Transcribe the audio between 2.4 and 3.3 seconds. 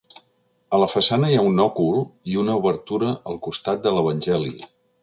una obertura